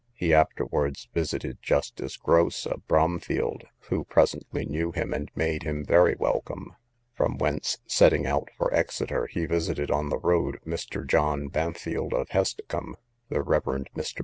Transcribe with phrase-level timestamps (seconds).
[0.15, 6.15] He afterwards visited Justice Grose, of Bromfylde, who presently knew him, and made him very
[6.17, 6.75] welcome;
[7.13, 11.05] from whence, setting out for Exeter, he visited on the road Mr.
[11.07, 12.95] John Bampfylde, of Hesticomb,
[13.29, 13.85] the Rev.
[13.95, 14.19] Mr.